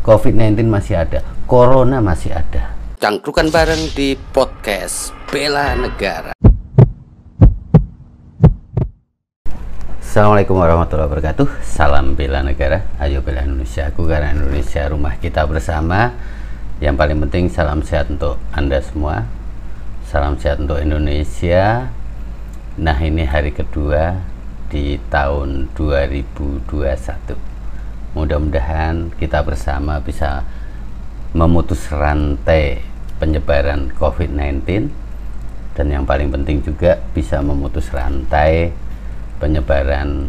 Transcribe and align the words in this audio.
COVID-19 0.00 0.64
masih 0.64 0.96
ada, 0.96 1.20
Corona 1.44 2.00
masih 2.00 2.32
ada. 2.32 2.72
Cangkrukan 2.96 3.52
bareng 3.52 3.92
di 3.92 4.16
podcast 4.16 5.12
Bela 5.28 5.76
Negara. 5.76 6.32
Assalamualaikum 10.00 10.56
warahmatullahi 10.56 11.04
wabarakatuh. 11.04 11.60
Salam 11.60 12.16
bela 12.16 12.40
negara. 12.40 12.82
Ayo 12.96 13.20
bela 13.20 13.44
Indonesia 13.44 13.92
Aku 13.92 14.08
karena 14.08 14.32
Indonesia 14.32 14.88
rumah 14.88 15.20
kita 15.20 15.44
bersama. 15.44 16.16
Yang 16.80 16.96
paling 16.96 17.18
penting 17.28 17.44
salam 17.52 17.84
sehat 17.84 18.08
untuk 18.08 18.40
anda 18.56 18.80
semua. 18.80 19.28
Salam 20.08 20.40
sehat 20.40 20.64
untuk 20.64 20.80
Indonesia. 20.80 21.92
Nah 22.80 22.96
ini 22.96 23.28
hari 23.28 23.52
kedua 23.52 24.16
Di 24.72 24.96
tahun 25.12 25.68
2021 25.76 27.49
Mudah-mudahan 28.20 29.16
kita 29.16 29.40
bersama 29.40 29.96
bisa 30.04 30.44
Memutus 31.32 31.88
rantai 31.88 32.84
penyebaran 33.16 33.88
COVID-19 33.96 34.92
Dan 35.72 35.86
yang 35.88 36.04
paling 36.04 36.28
penting 36.28 36.60
juga 36.60 37.00
Bisa 37.16 37.40
memutus 37.40 37.88
rantai 37.88 38.76
penyebaran 39.40 40.28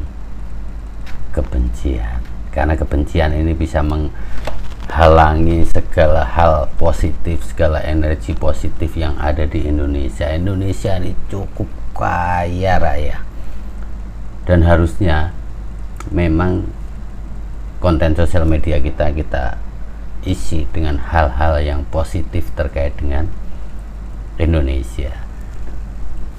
kebencian. 1.35 2.23
Karena 2.51 2.75
kebencian 2.75 3.35
ini 3.35 3.55
bisa 3.55 3.83
menghalangi 3.83 5.67
segala 5.67 6.27
hal 6.27 6.71
positif 6.79 7.43
segala 7.47 7.83
energi 7.83 8.35
positif 8.35 8.95
yang 8.95 9.19
ada 9.19 9.47
di 9.47 9.67
Indonesia. 9.67 10.27
Indonesia 10.31 10.99
ini 10.99 11.15
cukup 11.31 11.67
kaya 11.95 12.79
raya. 12.79 13.23
Dan 14.43 14.67
harusnya 14.67 15.31
memang 16.11 16.67
konten 17.81 18.13
sosial 18.13 18.45
media 18.45 18.77
kita 18.77 19.09
kita 19.09 19.57
isi 20.21 20.69
dengan 20.69 21.01
hal-hal 21.01 21.57
yang 21.65 21.81
positif 21.89 22.53
terkait 22.53 22.93
dengan 22.93 23.25
Indonesia. 24.37 25.09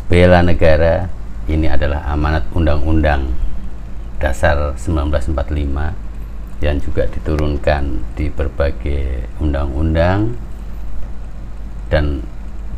Bela 0.06 0.46
negara 0.46 1.10
ini 1.50 1.66
adalah 1.66 2.06
amanat 2.06 2.46
undang-undang 2.54 3.34
dasar 4.22 4.78
1945 4.78 6.62
yang 6.62 6.78
juga 6.78 7.10
diturunkan 7.10 8.14
di 8.14 8.30
berbagai 8.30 9.27
undang-undang. 9.42 10.38
Dan 11.90 12.22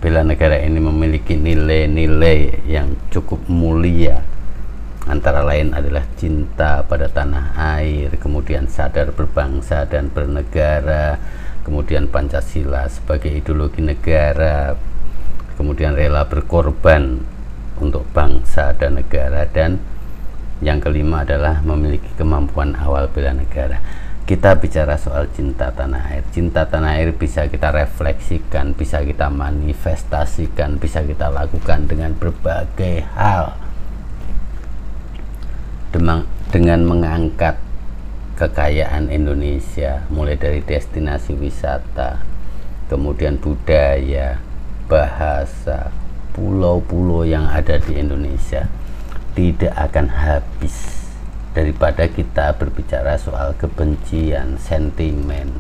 bela 0.01 0.25
negara 0.25 0.57
ini 0.57 0.81
memiliki 0.81 1.37
nilai-nilai 1.37 2.65
yang 2.65 2.97
cukup 3.13 3.45
mulia 3.47 4.25
antara 5.05 5.45
lain 5.45 5.77
adalah 5.77 6.05
cinta 6.17 6.81
pada 6.85 7.13
tanah 7.13 7.57
air 7.79 8.17
kemudian 8.17 8.65
sadar 8.69 9.13
berbangsa 9.13 9.85
dan 9.85 10.09
bernegara 10.09 11.21
kemudian 11.65 12.09
Pancasila 12.09 12.89
sebagai 12.89 13.29
ideologi 13.29 13.85
negara 13.85 14.73
kemudian 15.61 15.93
rela 15.93 16.25
berkorban 16.25 17.21
untuk 17.79 18.07
bangsa 18.15 18.73
dan 18.79 18.97
negara 19.01 19.45
dan 19.51 19.83
yang 20.63 20.79
kelima 20.79 21.27
adalah 21.27 21.61
memiliki 21.61 22.09
kemampuan 22.15 22.79
awal 22.79 23.11
bela 23.11 23.35
negara. 23.35 23.83
Kita 24.25 24.57
bicara 24.57 24.97
soal 24.97 25.29
cinta 25.37 25.69
tanah 25.69 26.17
air. 26.17 26.25
Cinta 26.33 26.65
tanah 26.65 26.97
air 26.97 27.13
bisa 27.13 27.45
kita 27.45 27.69
refleksikan 27.69 28.73
bisa 28.73 29.05
kita 29.05 29.29
manifestasikan 29.29 30.81
bisa 30.81 31.05
kita 31.05 31.29
lakukan 31.29 31.85
dengan 31.85 32.17
berbagai 32.17 33.05
hal 33.13 33.64
Dengan 36.51 36.83
mengangkat 36.83 37.55
kekayaan 38.35 39.15
Indonesia 39.15 40.03
mulai 40.11 40.35
dari 40.35 40.59
destinasi 40.59 41.39
wisata 41.39 42.19
kemudian 42.91 43.39
budaya 43.39 44.43
bahasa 44.91 45.95
pulau-pulau 46.35 47.23
yang 47.23 47.47
ada 47.47 47.79
di 47.79 47.95
Indonesia 47.95 48.67
tidak 49.39 49.71
akan 49.71 50.11
habis 50.11 51.07
daripada 51.55 52.11
kita 52.11 52.59
berbicara 52.59 53.15
soal 53.15 53.55
kebencian, 53.55 54.59
sentimen, 54.59 55.55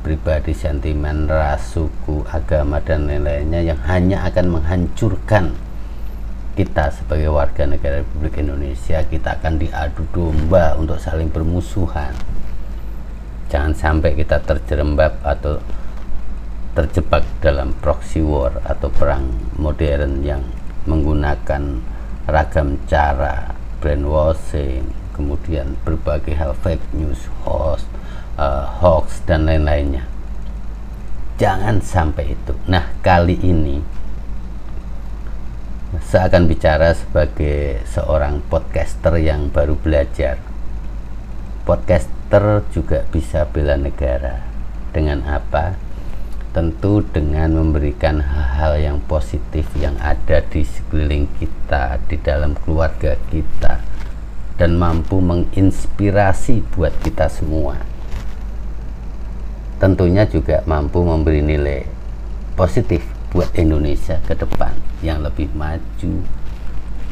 pribadi, 0.00 0.56
sentimen, 0.56 1.28
ras, 1.28 1.76
suku, 1.76 2.24
agama, 2.32 2.80
dan 2.80 3.04
lain-lainnya 3.04 3.60
yang 3.60 3.80
hanya 3.84 4.24
akan 4.24 4.60
menghancurkan 4.60 5.52
kita 6.52 6.92
sebagai 6.92 7.32
warga 7.32 7.64
negara 7.64 8.04
Republik 8.04 8.40
Indonesia. 8.40 9.00
Kita 9.04 9.40
akan 9.40 9.56
diadu 9.56 10.04
domba 10.12 10.76
untuk 10.76 11.00
saling 11.00 11.32
bermusuhan. 11.32 12.12
Jangan 13.48 13.72
sampai 13.72 14.16
kita 14.16 14.40
terjerembab 14.40 15.20
atau 15.24 15.60
terjebak 16.72 17.24
dalam 17.44 17.76
proxy 17.84 18.24
war 18.24 18.56
atau 18.64 18.88
perang 18.88 19.28
modern 19.60 20.24
yang 20.24 20.40
menggunakan 20.88 21.84
ragam 22.24 22.80
cara 22.88 23.52
brainwashing 23.84 24.88
kemudian 25.12 25.76
berbagai 25.84 26.32
hal 26.32 26.56
fake 26.56 26.82
news 26.96 27.28
host 27.44 27.84
uh, 28.40 28.64
hoax 28.80 29.20
dan 29.28 29.44
lain-lainnya 29.44 30.08
jangan 31.36 31.82
sampai 31.84 32.32
itu 32.32 32.56
nah 32.64 32.88
kali 33.04 33.36
ini 33.42 33.84
saya 36.02 36.26
akan 36.28 36.50
bicara 36.50 36.92
sebagai 36.98 37.80
seorang 37.86 38.42
podcaster 38.50 39.16
yang 39.22 39.48
baru 39.48 39.78
belajar. 39.78 40.36
Podcaster 41.62 42.66
juga 42.74 43.06
bisa 43.08 43.46
bela 43.46 43.78
negara. 43.78 44.42
Dengan 44.90 45.22
apa? 45.24 45.78
Tentu 46.52 47.00
dengan 47.00 47.56
memberikan 47.56 48.20
hal-hal 48.20 48.76
yang 48.76 48.98
positif 49.08 49.64
yang 49.78 49.96
ada 50.02 50.44
di 50.44 50.66
sekeliling 50.66 51.30
kita, 51.40 51.96
di 52.10 52.20
dalam 52.20 52.58
keluarga 52.60 53.16
kita, 53.32 53.80
dan 54.60 54.76
mampu 54.76 55.16
menginspirasi 55.22 56.60
buat 56.76 56.92
kita 57.00 57.32
semua. 57.32 57.80
Tentunya 59.80 60.28
juga 60.28 60.60
mampu 60.68 61.00
memberi 61.00 61.40
nilai 61.40 61.88
positif 62.52 63.00
buat 63.32 63.48
Indonesia 63.56 64.20
ke 64.28 64.36
depan 64.36 64.91
yang 65.02 65.20
lebih 65.20 65.50
maju, 65.52 66.22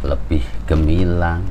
lebih 0.06 0.46
gemilang, 0.64 1.44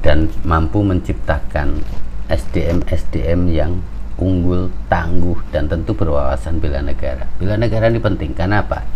dan 0.00 0.30
mampu 0.42 0.82
menciptakan 0.82 1.82
SDM-SDM 2.30 3.40
yang 3.52 3.82
unggul, 4.18 4.70
tangguh, 4.86 5.38
dan 5.50 5.66
tentu 5.66 5.92
berwawasan 5.92 6.62
bela 6.62 6.80
negara. 6.80 7.26
Bela 7.36 7.58
negara 7.58 7.90
ini 7.90 7.98
penting, 7.98 8.32
karena 8.32 8.62
apa? 8.62 8.86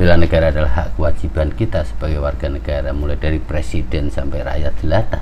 Bela 0.00 0.16
negara 0.16 0.48
adalah 0.48 0.72
hak 0.72 0.88
kewajiban 0.96 1.52
kita 1.52 1.84
sebagai 1.84 2.20
warga 2.24 2.48
negara, 2.48 2.96
mulai 2.96 3.20
dari 3.20 3.36
presiden 3.36 4.08
sampai 4.08 4.40
rakyat 4.40 4.72
jelata. 4.80 5.20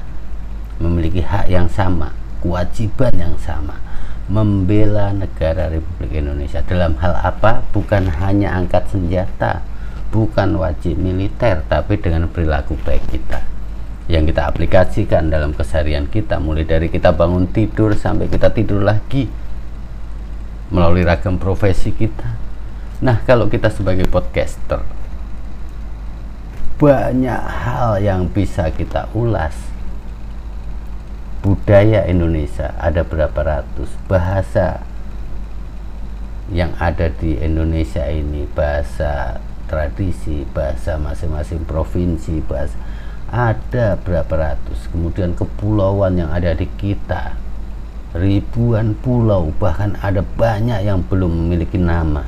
Memiliki 0.79 1.21
hak 1.27 1.51
yang 1.51 1.67
sama, 1.67 2.15
kewajiban 2.41 3.13
yang 3.19 3.35
sama. 3.43 3.77
Membela 4.31 5.11
negara 5.11 5.67
Republik 5.67 6.23
Indonesia 6.23 6.63
dalam 6.63 6.95
hal 7.03 7.19
apa? 7.19 7.67
Bukan 7.75 8.07
hanya 8.23 8.55
angkat 8.55 8.87
senjata, 8.87 9.67
bukan 10.11 10.59
wajib 10.59 10.99
militer, 10.99 11.63
tapi 11.71 11.99
dengan 11.99 12.27
perilaku 12.27 12.75
baik 12.83 13.07
kita. 13.11 13.47
Yang 14.11 14.35
kita 14.35 14.43
aplikasikan 14.51 15.31
dalam 15.31 15.55
keseharian 15.55 16.11
kita 16.11 16.43
mulai 16.43 16.67
dari 16.67 16.91
kita 16.91 17.15
bangun 17.15 17.47
tidur 17.47 17.95
sampai 17.95 18.27
kita 18.27 18.51
tidur 18.51 18.83
lagi 18.83 19.31
melalui 20.75 21.07
ragam 21.07 21.39
profesi 21.39 21.95
kita. 21.95 22.35
Nah 23.07 23.23
kalau 23.23 23.47
kita 23.47 23.71
sebagai 23.71 24.11
podcaster 24.11 24.83
banyak 26.81 27.45
hal 27.45 28.01
yang 28.01 28.25
bisa 28.25 28.73
kita 28.73 29.13
ulas. 29.13 29.53
Budaya 31.45 32.09
Indonesia 32.09 32.73
ada 32.81 33.05
berapa 33.05 33.37
ratus? 33.37 33.93
Bahasa 34.09 34.81
yang 36.49 36.73
ada 36.81 37.13
di 37.13 37.37
Indonesia 37.37 38.09
ini 38.09 38.49
bahasa 38.57 39.39
tradisi 39.71 40.43
bahasa 40.51 40.99
masing-masing 40.99 41.63
provinsi 41.63 42.43
bahasa 42.43 42.75
ada 43.31 43.95
berapa 44.03 44.35
ratus. 44.35 44.91
Kemudian 44.91 45.39
kepulauan 45.39 46.19
yang 46.19 46.35
ada 46.35 46.51
di 46.51 46.67
kita 46.67 47.39
ribuan 48.11 48.99
pulau 48.99 49.55
bahkan 49.55 49.95
ada 50.03 50.27
banyak 50.27 50.83
yang 50.83 51.07
belum 51.07 51.31
memiliki 51.31 51.79
nama. 51.79 52.27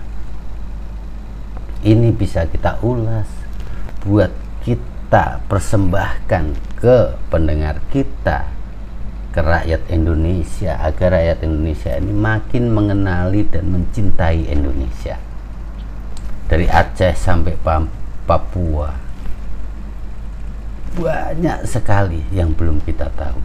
Ini 1.82 2.14
bisa 2.14 2.46
kita 2.46 2.78
ulas 2.86 3.26
buat 4.06 4.30
kita 4.62 5.42
persembahkan 5.50 6.54
ke 6.78 7.18
pendengar 7.26 7.82
kita 7.90 8.46
ke 9.34 9.42
rakyat 9.42 9.90
Indonesia 9.90 10.78
agar 10.78 11.18
rakyat 11.18 11.42
Indonesia 11.42 11.98
ini 11.98 12.14
makin 12.14 12.70
mengenali 12.70 13.42
dan 13.50 13.66
mencintai 13.74 14.46
Indonesia 14.46 15.31
dari 16.52 16.68
Aceh 16.68 17.16
sampai 17.16 17.56
Papua 18.28 18.92
banyak 20.92 21.64
sekali 21.64 22.20
yang 22.28 22.52
belum 22.52 22.84
kita 22.84 23.08
tahu. 23.16 23.40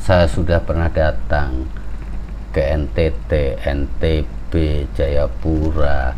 saya 0.00 0.24
sudah 0.24 0.58
pernah 0.64 0.88
datang 0.88 1.68
ke 2.50 2.58
NTT, 2.58 3.60
NTB, 3.62 4.52
Jayapura, 4.96 6.16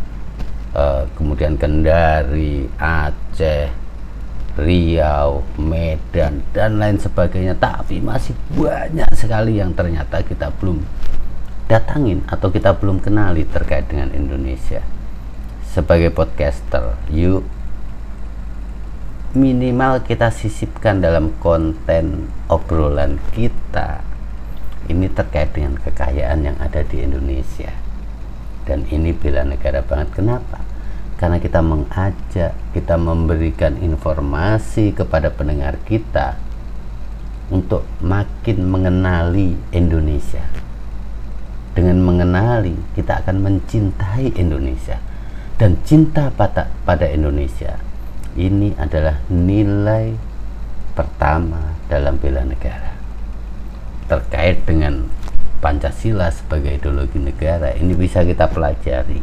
uh, 0.73 1.05
kemudian 1.19 1.59
Kendari, 1.61 2.65
Aceh, 2.81 3.69
Riau, 4.57 5.45
Medan, 5.61 6.47
dan 6.57 6.81
lain 6.81 6.97
sebagainya. 6.97 7.59
Tapi 7.61 8.01
masih 8.01 8.33
banyak 8.57 9.11
sekali 9.13 9.61
yang 9.61 9.77
ternyata 9.77 10.25
kita 10.25 10.49
belum 10.57 10.81
datangin 11.75 12.23
atau 12.31 12.55
kita 12.55 12.71
belum 12.79 13.03
kenali 13.03 13.43
terkait 13.51 13.91
dengan 13.91 14.15
Indonesia. 14.15 14.79
Sebagai 15.67 16.15
podcaster, 16.15 16.95
yuk 17.11 17.43
minimal 19.35 20.07
kita 20.07 20.31
sisipkan 20.31 21.03
dalam 21.03 21.35
konten 21.43 22.31
obrolan 22.47 23.19
kita. 23.35 24.07
Ini 24.87 25.11
terkait 25.11 25.51
dengan 25.51 25.75
kekayaan 25.83 26.47
yang 26.47 26.57
ada 26.63 26.87
di 26.87 27.03
Indonesia. 27.03 27.75
Dan 28.63 28.87
ini 28.95 29.11
bela 29.11 29.43
negara 29.43 29.83
banget. 29.83 30.15
Kenapa? 30.15 30.63
Karena 31.19 31.43
kita 31.43 31.59
mengajak 31.59 32.55
kita 32.71 32.95
memberikan 32.95 33.75
informasi 33.83 34.95
kepada 34.95 35.35
pendengar 35.35 35.75
kita 35.83 36.39
untuk 37.51 37.83
makin 37.99 38.63
mengenali 38.71 39.59
Indonesia 39.75 40.64
dengan 41.75 41.99
mengenali 42.01 42.79
kita 42.95 43.27
akan 43.27 43.43
mencintai 43.43 44.39
Indonesia. 44.39 45.03
Dan 45.55 45.79
cinta 45.87 46.35
pada, 46.35 46.71
pada 46.83 47.07
Indonesia 47.07 47.79
ini 48.35 48.75
adalah 48.75 49.23
nilai 49.31 50.15
pertama 50.95 51.79
dalam 51.87 52.19
bela 52.19 52.43
negara. 52.43 52.95
Terkait 54.11 54.63
dengan 54.67 55.07
Pancasila 55.63 56.31
sebagai 56.31 56.77
ideologi 56.79 57.19
negara 57.19 57.75
ini 57.75 57.95
bisa 57.95 58.27
kita 58.27 58.51
pelajari. 58.51 59.23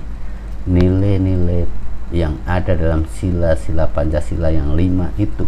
Nilai-nilai 0.67 1.67
yang 2.11 2.39
ada 2.47 2.75
dalam 2.75 3.07
sila-sila 3.07 3.87
Pancasila 3.91 4.51
yang 4.51 4.75
lima 4.75 5.15
itu 5.15 5.47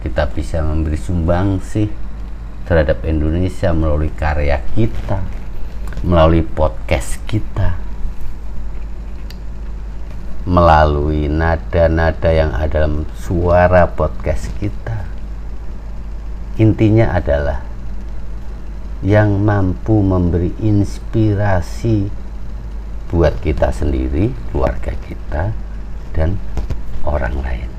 kita 0.00 0.32
bisa 0.32 0.64
memberi 0.64 0.96
sumbangsi 0.96 1.92
terhadap 2.64 3.04
Indonesia 3.04 3.68
melalui 3.76 4.08
karya 4.16 4.64
kita 4.72 5.39
melalui 6.00 6.40
podcast 6.40 7.20
kita 7.28 7.76
melalui 10.48 11.28
nada-nada 11.28 12.32
yang 12.32 12.50
ada 12.56 12.82
dalam 12.82 13.04
suara 13.20 13.84
podcast 13.84 14.48
kita. 14.56 15.04
Intinya 16.56 17.12
adalah 17.12 17.60
yang 19.04 19.40
mampu 19.40 20.00
memberi 20.00 20.52
inspirasi 20.60 22.08
buat 23.12 23.36
kita 23.40 23.72
sendiri, 23.72 24.32
keluarga 24.52 24.92
kita, 25.06 25.52
dan 26.16 26.40
orang 27.04 27.36
lain. 27.40 27.70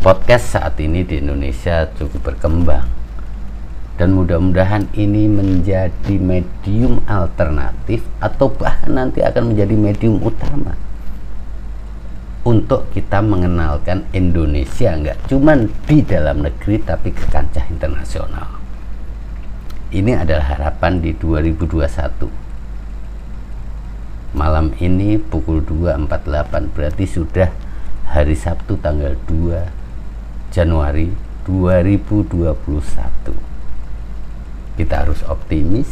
Podcast 0.00 0.56
saat 0.56 0.76
ini 0.80 1.04
di 1.04 1.20
Indonesia 1.20 1.88
cukup 1.94 2.32
berkembang 2.32 2.95
dan 3.96 4.12
mudah-mudahan 4.12 4.88
ini 4.92 5.28
menjadi 5.28 6.14
medium 6.20 7.00
alternatif 7.08 8.04
atau 8.20 8.52
bahkan 8.52 8.92
nanti 8.92 9.24
akan 9.24 9.52
menjadi 9.52 9.74
medium 9.76 10.20
utama 10.20 10.76
untuk 12.44 12.92
kita 12.92 13.24
mengenalkan 13.24 14.04
Indonesia. 14.12 14.92
Nggak 14.94 15.32
cuman 15.32 15.72
di 15.88 16.04
dalam 16.04 16.44
negeri 16.44 16.80
tapi 16.84 17.12
ke 17.12 17.24
kancah 17.32 17.64
internasional. 17.72 18.60
Ini 19.90 20.22
adalah 20.22 20.56
harapan 20.56 21.00
di 21.00 21.16
2021 21.16 22.46
malam 24.36 24.76
ini 24.84 25.16
pukul 25.16 25.64
2.48 25.64 26.76
berarti 26.76 27.08
sudah 27.08 27.48
hari 28.12 28.36
Sabtu 28.36 28.76
tanggal 28.76 29.16
2 29.24 30.52
Januari 30.52 31.08
2021 31.48 33.45
kita 34.76 35.02
harus 35.08 35.24
optimis. 35.24 35.88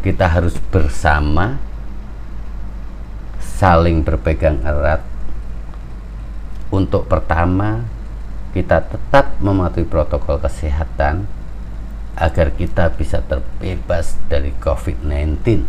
Kita 0.00 0.30
harus 0.30 0.54
bersama. 0.70 1.58
Saling 3.42 4.06
berpegang 4.06 4.62
erat. 4.62 5.02
Untuk 6.70 7.10
pertama 7.10 7.82
kita 8.54 8.86
tetap 8.86 9.34
mematuhi 9.42 9.84
protokol 9.84 10.38
kesehatan 10.38 11.26
agar 12.14 12.54
kita 12.54 12.94
bisa 12.94 13.22
terbebas 13.26 14.14
dari 14.30 14.54
COVID-19 14.58 15.66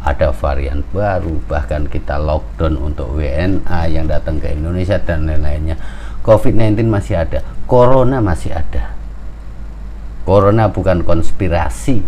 ada 0.00 0.32
varian 0.32 0.80
baru 0.96 1.44
bahkan 1.44 1.84
kita 1.84 2.16
lockdown 2.16 2.80
untuk 2.80 3.20
WNA 3.20 3.80
yang 3.92 4.08
datang 4.08 4.40
ke 4.40 4.56
Indonesia 4.56 4.96
dan 4.96 5.28
lain-lainnya. 5.28 5.76
COVID-19 6.24 6.88
masih 6.88 7.20
ada 7.20 7.44
Corona 7.68 8.20
masih 8.20 8.52
ada 8.52 8.99
Corona 10.30 10.70
bukan 10.70 11.02
konspirasi. 11.02 12.06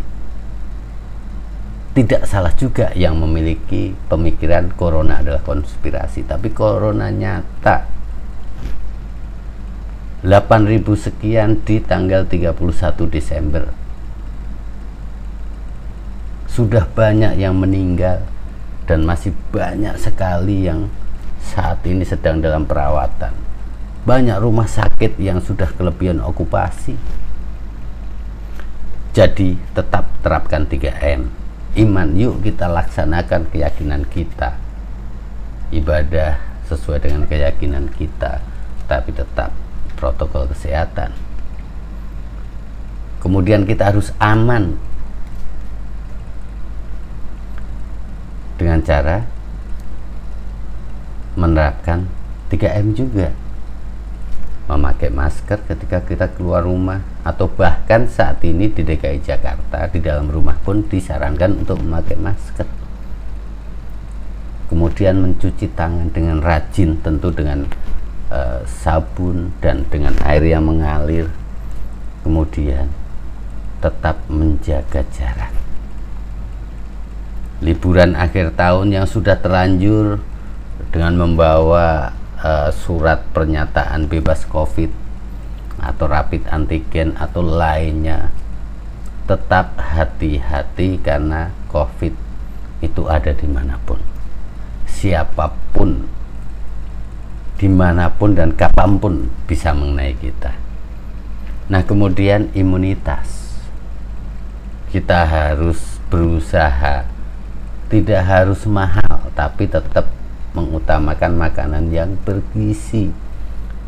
Tidak 1.90 2.22
salah 2.22 2.54
juga 2.54 2.94
yang 2.94 3.18
memiliki 3.18 3.98
pemikiran 4.06 4.70
corona 4.78 5.18
adalah 5.18 5.42
konspirasi, 5.42 6.22
tapi 6.30 6.54
corona 6.54 7.10
nyata. 7.10 7.82
8000 10.22 10.86
sekian 10.94 11.66
di 11.66 11.82
tanggal 11.82 12.22
31 12.22 13.10
Desember. 13.10 13.66
Sudah 16.46 16.86
banyak 16.86 17.42
yang 17.42 17.58
meninggal 17.58 18.22
dan 18.86 19.02
masih 19.02 19.34
banyak 19.50 19.98
sekali 19.98 20.70
yang 20.70 20.86
saat 21.42 21.82
ini 21.90 22.06
sedang 22.06 22.38
dalam 22.38 22.70
perawatan. 22.70 23.34
Banyak 24.06 24.38
rumah 24.38 24.70
sakit 24.70 25.18
yang 25.18 25.42
sudah 25.42 25.74
kelebihan 25.74 26.22
okupasi 26.22 27.21
jadi 29.12 29.60
tetap 29.76 30.08
terapkan 30.24 30.64
3M. 30.64 31.28
Iman 31.76 32.16
yuk 32.16 32.40
kita 32.40 32.64
laksanakan 32.68 33.48
keyakinan 33.52 34.08
kita. 34.08 34.56
Ibadah 35.72 36.40
sesuai 36.68 37.00
dengan 37.04 37.28
keyakinan 37.28 37.92
kita, 37.92 38.40
tapi 38.88 39.12
tetap 39.12 39.52
protokol 39.96 40.48
kesehatan. 40.48 41.12
Kemudian 43.20 43.68
kita 43.68 43.92
harus 43.92 44.12
aman 44.16 44.80
dengan 48.56 48.80
cara 48.80 49.28
menerapkan 51.36 52.08
3M 52.52 52.96
juga 52.96 53.32
memakai 54.72 55.12
masker 55.12 55.60
ketika 55.68 56.00
kita 56.00 56.26
keluar 56.32 56.64
rumah 56.64 57.04
atau 57.20 57.44
bahkan 57.44 58.08
saat 58.08 58.40
ini 58.40 58.72
di 58.72 58.80
DKI 58.80 59.20
Jakarta 59.20 59.84
di 59.92 60.00
dalam 60.00 60.32
rumah 60.32 60.56
pun 60.64 60.80
disarankan 60.88 61.60
untuk 61.60 61.84
memakai 61.84 62.16
masker. 62.16 62.64
Kemudian 64.72 65.20
mencuci 65.20 65.68
tangan 65.76 66.08
dengan 66.08 66.40
rajin 66.40 66.96
tentu 67.04 67.28
dengan 67.28 67.68
uh, 68.32 68.64
sabun 68.64 69.52
dan 69.60 69.84
dengan 69.92 70.16
air 70.24 70.40
yang 70.40 70.64
mengalir. 70.64 71.28
Kemudian 72.24 72.88
tetap 73.84 74.24
menjaga 74.32 75.04
jarak. 75.12 75.52
Liburan 77.60 78.16
akhir 78.16 78.56
tahun 78.56 78.96
yang 78.96 79.04
sudah 79.04 79.36
terlanjur 79.36 80.24
dengan 80.88 81.20
membawa 81.20 82.16
uh, 82.42 82.68
surat 82.74 83.22
pernyataan 83.30 84.10
bebas 84.10 84.44
COVID 84.50 84.90
atau 85.80 86.04
rapid 86.10 86.50
antigen 86.50 87.14
atau 87.16 87.40
lainnya. 87.40 88.34
Tetap 89.24 89.78
hati-hati 89.78 90.98
karena 90.98 91.54
COVID 91.70 92.14
itu 92.82 93.02
ada 93.06 93.30
di 93.30 93.46
mana 93.46 93.78
pun 93.86 94.12
siapa 95.02 95.50
pun 95.74 96.06
di 97.58 97.66
mana 97.66 98.06
pun 98.10 98.38
dan 98.38 98.54
kapan 98.54 99.02
pun 99.02 99.14
bisa 99.50 99.74
mengenai 99.74 100.14
kita. 100.14 100.54
Nah 101.66 101.82
kemudian 101.82 102.50
imunitas. 102.54 103.58
Kita 104.94 105.24
harus 105.24 105.98
berusaha. 106.06 107.06
Tidak 107.90 108.22
harus 108.22 108.62
mahal 108.66 109.30
tapi 109.34 109.66
tetap 109.66 110.06
mengutamakan 110.52 111.32
makanan 111.36 111.88
yang 111.92 112.16
bergizi 112.22 113.12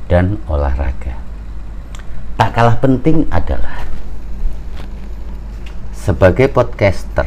dan 0.09 0.41
olahraga. 0.49 1.17
Tak 2.41 2.51
kalah 2.53 2.77
penting 2.81 3.25
adalah 3.33 3.87
sebagai 5.93 6.53
podcaster 6.53 7.25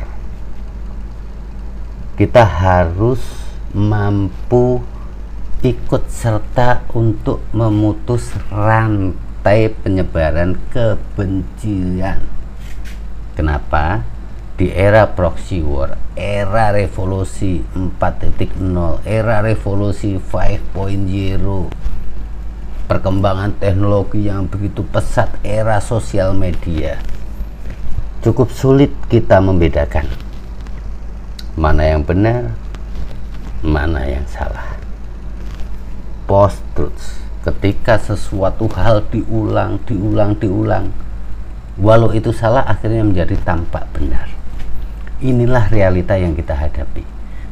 kita 2.18 2.42
harus 2.42 3.22
mampu 3.74 4.82
ikut 5.62 6.10
serta 6.10 6.86
untuk 6.94 7.42
memutus 7.54 8.34
rantai 8.50 9.70
penyebaran 9.70 10.58
kebencian. 10.70 12.22
Kenapa? 13.38 14.02
Di 14.58 14.74
era 14.74 15.06
proxy 15.14 15.62
war, 15.62 16.02
era 16.18 16.74
revolusi 16.74 17.62
4.0, 17.78 19.06
era 19.06 19.46
revolusi 19.46 20.18
5.0, 20.18 20.74
perkembangan 22.90 23.54
teknologi 23.62 24.26
yang 24.26 24.50
begitu 24.50 24.82
pesat, 24.82 25.30
era 25.46 25.78
sosial 25.78 26.34
media, 26.34 26.98
cukup 28.26 28.50
sulit 28.50 28.90
kita 29.14 29.38
membedakan 29.38 30.10
mana 31.58 31.90
yang 31.90 32.06
benar, 32.06 32.54
mana 33.66 34.06
yang 34.06 34.26
salah. 34.30 34.78
Post 36.30 36.62
truth 36.78 37.18
ketika 37.42 37.98
sesuatu 37.98 38.70
hal 38.78 39.02
diulang, 39.10 39.82
diulang, 39.90 40.38
diulang, 40.38 40.94
walau 41.82 42.14
itu 42.14 42.30
salah 42.30 42.62
akhirnya 42.62 43.02
menjadi 43.02 43.34
tampak 43.42 43.90
benar. 43.90 44.37
Inilah 45.18 45.74
realita 45.74 46.14
yang 46.14 46.38
kita 46.38 46.54
hadapi. 46.54 47.02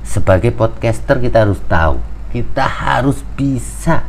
Sebagai 0.05 0.53
podcaster 0.53 1.17
kita 1.17 1.49
harus 1.49 1.57
tahu, 1.65 1.97
kita 2.29 2.61
harus 2.61 3.25
bisa 3.33 4.05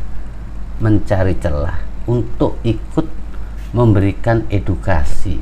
mencari 0.77 1.33
celah 1.41 1.81
untuk 2.05 2.61
ikut 2.61 3.09
memberikan 3.73 4.45
edukasi, 4.53 5.41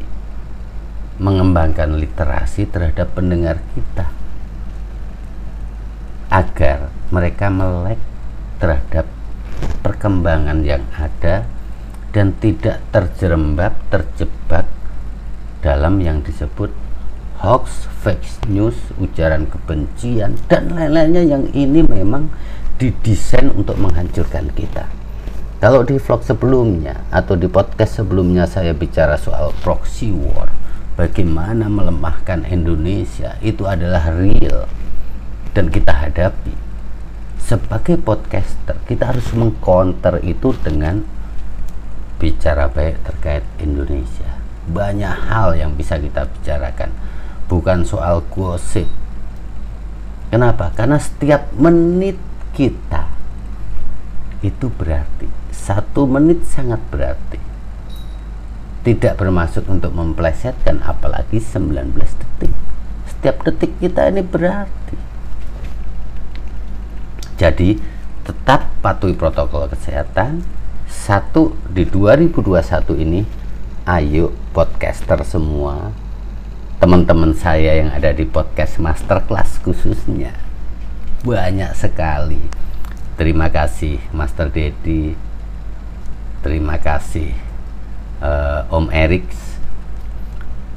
mengembangkan 1.19 1.99
literasi 1.99 2.71
terhadap 2.71 3.11
pendengar 3.11 3.59
kita 3.75 4.07
agar 6.31 6.89
mereka 7.11 7.47
melek 7.51 8.01
terhadap 8.57 9.05
perkembangan 9.83 10.65
yang 10.65 10.83
ada 10.95 11.45
dan 12.15 12.31
tidak 12.39 12.79
terjerembab, 12.95 13.75
terjebak 13.91 14.65
dalam 15.59 15.99
yang 15.99 16.23
disebut 16.23 16.84
hoax, 17.45 17.85
fake 18.01 18.49
news, 18.49 18.73
ujaran 18.97 19.45
kebencian 19.45 20.33
dan 20.49 20.73
lain-lainnya 20.73 21.21
yang 21.21 21.45
ini 21.53 21.85
memang 21.85 22.33
didesain 22.81 23.53
untuk 23.53 23.77
menghancurkan 23.77 24.49
kita. 24.57 24.89
Kalau 25.61 25.85
di 25.85 26.01
vlog 26.01 26.25
sebelumnya 26.25 27.05
atau 27.13 27.37
di 27.37 27.45
podcast 27.45 28.01
sebelumnya 28.01 28.49
saya 28.49 28.73
bicara 28.73 29.15
soal 29.15 29.53
proxy 29.61 30.09
war, 30.09 30.49
bagaimana 30.97 31.69
melemahkan 31.69 32.49
Indonesia 32.49 33.37
itu 33.45 33.63
adalah 33.63 34.09
real 34.11 34.65
dan 35.53 35.69
kita 35.69 35.93
hadapi. 35.93 36.51
Sebagai 37.39 38.01
podcaster 38.01 38.81
kita 38.89 39.13
harus 39.13 39.29
mengcounter 39.37 40.17
itu 40.25 40.49
dengan 40.65 41.05
bicara 42.17 42.65
baik 42.67 43.05
terkait 43.05 43.45
Indonesia. 43.61 44.33
Banyak 44.65 45.29
hal 45.29 45.53
yang 45.53 45.77
bisa 45.77 46.01
kita 46.01 46.25
bicarakan 46.25 47.04
bukan 47.45 47.85
soal 47.85 48.25
gosip. 48.33 48.89
Kenapa? 50.29 50.73
Karena 50.73 50.97
setiap 50.99 51.53
menit 51.55 52.17
kita 52.57 53.07
itu 54.41 54.67
berarti. 54.69 55.29
Satu 55.55 56.05
menit 56.05 56.45
sangat 56.45 56.81
berarti. 56.91 57.39
Tidak 58.85 59.17
bermaksud 59.17 59.65
untuk 59.65 59.97
memplesetkan 59.97 60.85
apalagi 60.85 61.41
19 61.41 61.97
detik. 61.97 62.53
Setiap 63.09 63.41
detik 63.41 63.73
kita 63.81 64.05
ini 64.13 64.21
berarti. 64.21 64.97
Jadi 67.35 67.81
tetap 68.21 68.69
patuhi 68.85 69.17
protokol 69.17 69.69
kesehatan. 69.73 70.45
Satu 70.85 71.57
di 71.65 71.81
2021 71.89 73.01
ini, 73.01 73.25
ayo 73.89 74.31
podcaster 74.53 75.21
semua, 75.25 75.89
teman-teman 76.85 77.33
saya 77.33 77.81
yang 77.81 77.89
ada 77.89 78.13
di 78.13 78.29
podcast 78.29 78.77
masterclass 78.77 79.57
khususnya, 79.57 80.37
banyak 81.25 81.73
sekali. 81.73 82.37
Terima 83.17 83.49
kasih 83.49 83.97
Master 84.13 84.53
Dedi, 84.53 85.17
terima 86.45 86.77
kasih 86.77 87.33
uh, 88.21 88.69
Om 88.69 88.93
Eriks 88.93 89.57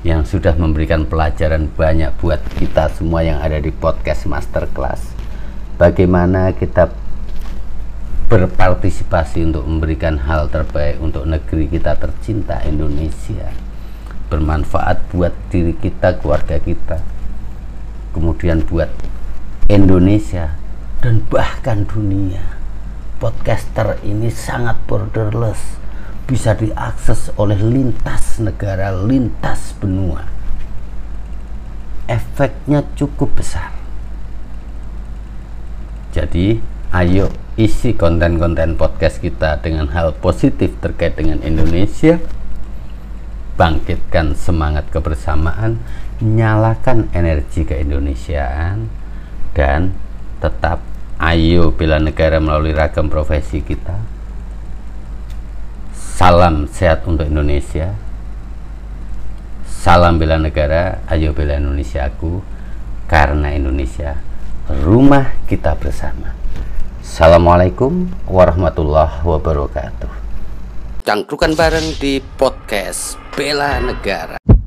yang 0.00 0.24
sudah 0.24 0.56
memberikan 0.56 1.04
pelajaran 1.04 1.68
banyak 1.76 2.16
buat 2.24 2.40
kita 2.56 2.88
semua 2.96 3.20
yang 3.20 3.44
ada 3.44 3.60
di 3.60 3.68
podcast 3.68 4.24
masterclass 4.24 5.12
bagaimana 5.76 6.56
kita 6.56 6.88
berpartisipasi 8.32 9.44
untuk 9.44 9.68
memberikan 9.68 10.16
hal 10.24 10.48
terbaik 10.48 11.04
untuk 11.04 11.28
negeri 11.28 11.68
kita 11.68 12.00
tercinta 12.00 12.64
Indonesia 12.64 13.67
bermanfaat 14.28 15.10
buat 15.12 15.32
diri 15.48 15.72
kita, 15.72 16.20
keluarga 16.20 16.60
kita 16.60 17.18
kemudian 18.18 18.64
buat 18.66 18.90
Indonesia 19.68 20.56
dan 20.98 21.22
bahkan 21.28 21.86
dunia. 21.86 22.42
Podcaster 23.22 23.98
ini 24.06 24.30
sangat 24.30 24.78
borderless 24.86 25.78
bisa 26.26 26.54
diakses 26.54 27.34
oleh 27.34 27.58
lintas 27.58 28.38
negara, 28.38 28.94
lintas 28.94 29.74
benua. 29.78 30.26
Efeknya 32.06 32.86
cukup 32.94 33.38
besar. 33.38 33.74
Jadi, 36.14 36.62
ayo 36.94 37.30
isi 37.58 37.92
konten-konten 37.94 38.78
podcast 38.78 39.22
kita 39.22 39.60
dengan 39.62 39.90
hal 39.94 40.14
positif 40.18 40.74
terkait 40.78 41.18
dengan 41.18 41.42
Indonesia. 41.42 42.22
Bangkitkan 43.58 44.38
semangat 44.38 44.86
kebersamaan, 44.94 45.82
nyalakan 46.22 47.10
energi 47.10 47.66
keindonesiaan 47.66 48.86
dan 49.50 49.98
tetap 50.38 50.78
ayo 51.18 51.74
bela 51.74 51.98
negara 51.98 52.38
melalui 52.38 52.70
ragam 52.70 53.10
profesi 53.10 53.58
kita. 53.58 53.98
Salam 55.90 56.70
sehat 56.70 57.02
untuk 57.02 57.26
Indonesia. 57.26 57.98
Salam 59.66 60.22
bela 60.22 60.38
negara, 60.38 61.02
ayo 61.10 61.34
bela 61.34 61.58
Indonesia 61.58 62.06
aku 62.06 62.38
karena 63.10 63.50
Indonesia 63.58 64.22
rumah 64.70 65.34
kita 65.50 65.74
bersama. 65.74 66.36
Assalamualaikum 67.02 68.06
warahmatullahi 68.30 69.24
wabarakatuh. 69.24 70.12
Cangkrukan 71.02 71.56
bareng 71.56 71.96
di 71.96 72.20
podcast 72.20 73.27
Bela 73.38 73.78
Negara. 73.78 74.57